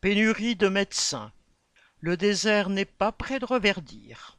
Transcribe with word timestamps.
Pénurie 0.00 0.56
de 0.56 0.68
médecins. 0.68 1.30
Le 1.98 2.16
désert 2.16 2.70
n'est 2.70 2.86
pas 2.86 3.12
près 3.12 3.38
de 3.38 3.44
reverdir. 3.44 4.38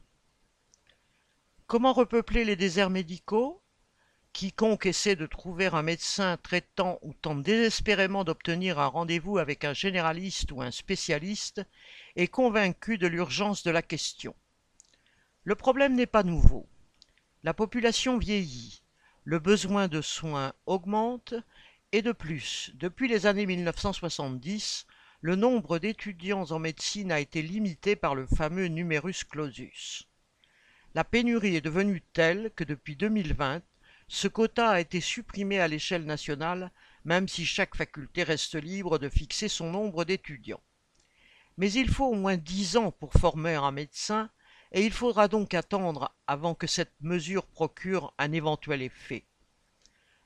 Comment 1.68 1.92
repeupler 1.92 2.44
les 2.44 2.56
déserts 2.56 2.90
médicaux? 2.90 3.62
Quiconque 4.32 4.86
essaie 4.86 5.14
de 5.14 5.26
trouver 5.26 5.66
un 5.66 5.82
médecin 5.82 6.36
traitant 6.36 6.98
ou 7.02 7.14
tente 7.14 7.44
désespérément 7.44 8.24
d'obtenir 8.24 8.80
un 8.80 8.88
rendez-vous 8.88 9.38
avec 9.38 9.64
un 9.64 9.72
généraliste 9.72 10.50
ou 10.50 10.62
un 10.62 10.72
spécialiste 10.72 11.62
est 12.16 12.26
convaincu 12.26 12.98
de 12.98 13.06
l'urgence 13.06 13.62
de 13.62 13.70
la 13.70 13.82
question. 13.82 14.34
Le 15.44 15.54
problème 15.54 15.94
n'est 15.94 16.06
pas 16.06 16.24
nouveau. 16.24 16.66
La 17.44 17.54
population 17.54 18.18
vieillit, 18.18 18.82
le 19.22 19.38
besoin 19.38 19.86
de 19.86 20.00
soins 20.00 20.54
augmente 20.66 21.34
et 21.92 22.02
de 22.02 22.10
plus, 22.10 22.72
depuis 22.74 23.06
les 23.06 23.26
années 23.26 23.46
1970, 23.46 24.86
le 25.24 25.36
nombre 25.36 25.78
d'étudiants 25.78 26.50
en 26.50 26.58
médecine 26.58 27.12
a 27.12 27.20
été 27.20 27.42
limité 27.42 27.94
par 27.94 28.16
le 28.16 28.26
fameux 28.26 28.66
numerus 28.66 29.22
clausus. 29.22 30.08
La 30.96 31.04
pénurie 31.04 31.54
est 31.54 31.60
devenue 31.60 32.02
telle 32.12 32.50
que 32.56 32.64
depuis 32.64 32.96
2020, 32.96 33.62
ce 34.08 34.26
quota 34.26 34.70
a 34.70 34.80
été 34.80 35.00
supprimé 35.00 35.60
à 35.60 35.68
l'échelle 35.68 36.06
nationale, 36.06 36.72
même 37.04 37.28
si 37.28 37.46
chaque 37.46 37.76
faculté 37.76 38.24
reste 38.24 38.56
libre 38.56 38.98
de 38.98 39.08
fixer 39.08 39.46
son 39.46 39.70
nombre 39.70 40.04
d'étudiants. 40.04 40.62
Mais 41.56 41.70
il 41.70 41.88
faut 41.88 42.06
au 42.06 42.16
moins 42.16 42.36
dix 42.36 42.76
ans 42.76 42.90
pour 42.90 43.12
former 43.12 43.54
un 43.54 43.70
médecin, 43.70 44.28
et 44.72 44.84
il 44.84 44.92
faudra 44.92 45.28
donc 45.28 45.54
attendre 45.54 46.12
avant 46.26 46.56
que 46.56 46.66
cette 46.66 46.94
mesure 47.00 47.46
procure 47.46 48.12
un 48.18 48.32
éventuel 48.32 48.82
effet. 48.82 49.24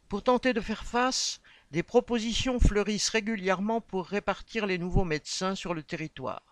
Pour 0.09 0.23
tenter 0.23 0.55
de 0.55 0.61
faire 0.63 0.87
face, 0.87 1.43
des 1.71 1.83
propositions 1.83 2.61
fleurissent 2.61 3.09
régulièrement 3.09 3.81
pour 3.81 4.07
répartir 4.07 4.67
les 4.67 4.79
nouveaux 4.79 5.05
médecins 5.05 5.55
sur 5.55 5.75
le 5.75 5.83
territoire. 5.83 6.43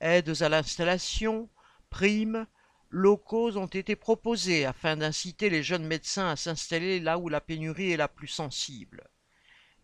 Aides 0.00 0.42
à 0.42 0.48
l'installation, 0.48 1.48
primes, 1.88 2.46
locaux 2.90 3.56
ont 3.56 3.66
été 3.66 3.96
proposés 3.96 4.66
afin 4.66 4.96
d'inciter 4.96 5.50
les 5.50 5.62
jeunes 5.62 5.86
médecins 5.86 6.28
à 6.28 6.36
s'installer 6.36 7.00
là 7.00 7.18
où 7.18 7.28
la 7.28 7.40
pénurie 7.40 7.92
est 7.92 7.96
la 7.96 8.08
plus 8.08 8.28
sensible. 8.28 9.04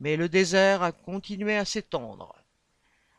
Mais 0.01 0.17
le 0.17 0.29
désert 0.29 0.83
a 0.83 0.93
continué 0.93 1.57
à 1.57 1.65
s'étendre. 1.65 2.35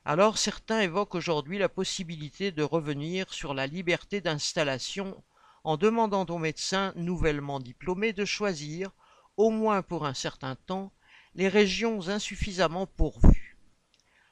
Alors 0.03 0.37
certains 0.37 0.81
évoquent 0.81 1.15
aujourd'hui 1.15 1.59
la 1.59 1.69
possibilité 1.69 2.51
de 2.51 2.63
revenir 2.63 3.31
sur 3.33 3.53
la 3.53 3.67
liberté 3.67 4.19
d'installation 4.19 5.23
en 5.63 5.77
demandant 5.77 6.25
aux 6.25 6.39
médecins 6.39 6.91
nouvellement 6.95 7.59
diplômés 7.59 8.13
de 8.13 8.25
choisir, 8.25 8.91
au 9.37 9.51
moins 9.51 9.83
pour 9.83 10.05
un 10.05 10.15
certain 10.15 10.55
temps, 10.55 10.91
les 11.35 11.47
régions 11.47 12.09
insuffisamment 12.09 12.85
pourvues. 12.85 13.57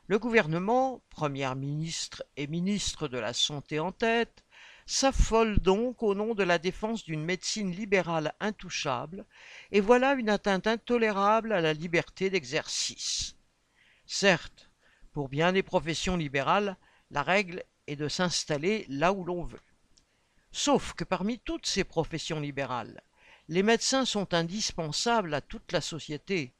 Le 0.08 0.20
gouvernement, 0.20 1.02
Première 1.10 1.56
ministre 1.56 2.24
et 2.36 2.48
ministre 2.48 3.08
de 3.08 3.18
la 3.18 3.34
Santé 3.34 3.80
en 3.80 3.92
tête, 3.92 4.44
s'affole 4.86 5.60
donc 5.60 6.02
au 6.02 6.16
nom 6.16 6.34
de 6.34 6.44
la 6.44 6.58
défense 6.58 7.04
d'une 7.04 7.24
médecine 7.24 7.72
libérale 7.72 8.34
intouchable, 8.40 9.26
et 9.72 9.82
voilà 9.82 10.14
une 10.14 10.30
atteinte 10.30 10.66
intolérable 10.66 11.54
à 11.54 11.62
la 11.62 11.74
liberté 11.74 12.30
d'exercice. 12.30 13.36
Certes, 14.08 14.70
pour 15.14 15.30
bien 15.30 15.54
des 15.54 15.64
professions 15.64 16.18
libérales, 16.18 16.76
la 17.12 17.22
règle 17.22 17.64
est 17.88 17.96
de 17.96 18.08
s'installer 18.08 18.86
là 18.90 19.14
où 19.14 19.24
l'on 19.24 19.44
veut. 19.44 19.62
Sauf 20.52 20.94
que 20.94 21.04
parmi 21.04 21.38
toutes 21.38 21.68
ces 21.68 21.84
professions 21.84 22.40
libérales, 22.40 23.02
les 23.48 23.64
médecins 23.64 24.06
sont 24.06 24.34
indispensables 24.34 25.34
à 25.34 25.42
toute 25.42 25.72
la 25.72 25.82
société, 25.82 26.52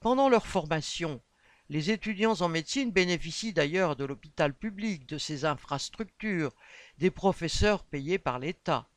pendant 0.00 0.30
leur 0.30 0.46
formation, 0.46 1.20
les 1.68 1.90
étudiants 1.90 2.40
en 2.40 2.48
médecine 2.48 2.90
bénéficient 2.90 3.52
d'ailleurs 3.52 3.96
de 3.96 4.04
l'hôpital 4.04 4.54
public, 4.54 5.06
de 5.06 5.18
ses 5.18 5.44
infrastructures, 5.44 6.52
des 6.98 7.10
professeurs 7.10 7.84
payés 7.84 8.18
par 8.18 8.38
l'État. 8.38 8.88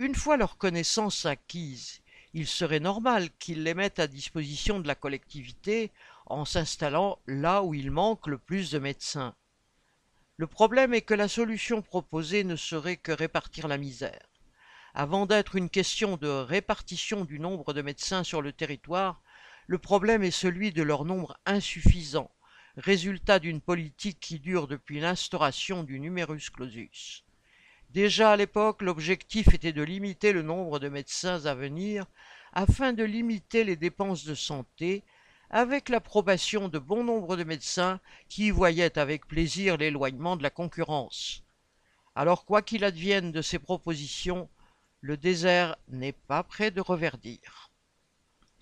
Une 0.00 0.16
fois 0.16 0.36
leurs 0.36 0.58
connaissances 0.58 1.24
acquises, 1.24 2.02
il 2.34 2.48
serait 2.48 2.80
normal 2.80 3.30
qu'ils 3.38 3.62
les 3.62 3.74
mettent 3.74 4.00
à 4.00 4.08
disposition 4.08 4.80
de 4.80 4.88
la 4.88 4.96
collectivité 4.96 5.92
en 6.26 6.44
s'installant 6.44 7.20
là 7.28 7.62
où 7.62 7.72
il 7.74 7.92
manque 7.92 8.26
le 8.26 8.38
plus 8.38 8.72
de 8.72 8.80
médecins. 8.80 9.34
Le 10.36 10.48
problème 10.48 10.94
est 10.94 11.02
que 11.02 11.14
la 11.14 11.28
solution 11.28 11.80
proposée 11.80 12.42
ne 12.42 12.56
serait 12.56 12.96
que 12.96 13.12
répartir 13.12 13.68
la 13.68 13.78
misère. 13.78 14.28
Avant 14.94 15.26
d'être 15.26 15.54
une 15.54 15.70
question 15.70 16.16
de 16.16 16.28
répartition 16.28 17.24
du 17.24 17.38
nombre 17.38 17.72
de 17.72 17.82
médecins 17.82 18.24
sur 18.24 18.42
le 18.42 18.52
territoire, 18.52 19.22
le 19.66 19.78
problème 19.78 20.22
est 20.22 20.30
celui 20.30 20.72
de 20.72 20.82
leur 20.82 21.04
nombre 21.04 21.38
insuffisant, 21.46 22.30
résultat 22.76 23.38
d'une 23.38 23.60
politique 23.60 24.20
qui 24.20 24.38
dure 24.38 24.68
depuis 24.68 25.00
l'instauration 25.00 25.82
du 25.82 26.00
numerus 26.00 26.50
clausus. 26.50 27.24
Déjà 27.90 28.32
à 28.32 28.36
l'époque, 28.36 28.82
l'objectif 28.82 29.54
était 29.54 29.72
de 29.72 29.82
limiter 29.82 30.32
le 30.32 30.42
nombre 30.42 30.78
de 30.80 30.88
médecins 30.88 31.46
à 31.46 31.54
venir 31.54 32.06
afin 32.52 32.92
de 32.92 33.04
limiter 33.04 33.64
les 33.64 33.76
dépenses 33.76 34.24
de 34.24 34.34
santé, 34.34 35.02
avec 35.50 35.88
l'approbation 35.88 36.68
de 36.68 36.78
bon 36.78 37.04
nombre 37.04 37.36
de 37.36 37.44
médecins 37.44 38.00
qui 38.28 38.46
y 38.46 38.50
voyaient 38.50 38.98
avec 38.98 39.26
plaisir 39.26 39.76
l'éloignement 39.76 40.36
de 40.36 40.42
la 40.42 40.50
concurrence. 40.50 41.42
Alors 42.14 42.44
quoi 42.44 42.62
qu'il 42.62 42.84
advienne 42.84 43.32
de 43.32 43.42
ces 43.42 43.58
propositions, 43.58 44.48
le 45.00 45.16
désert 45.16 45.76
n'est 45.88 46.12
pas 46.12 46.42
prêt 46.42 46.70
de 46.70 46.80
reverdir. 46.80 47.70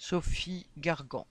Sophie 0.04 0.66
Gargan 0.78 1.26